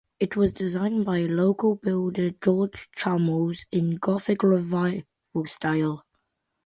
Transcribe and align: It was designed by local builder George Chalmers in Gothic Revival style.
It 0.19 0.35
was 0.35 0.51
designed 0.51 1.05
by 1.05 1.19
local 1.27 1.75
builder 1.75 2.31
George 2.31 2.89
Chalmers 2.95 3.67
in 3.71 3.97
Gothic 3.97 4.41
Revival 4.41 5.03
style. 5.45 6.03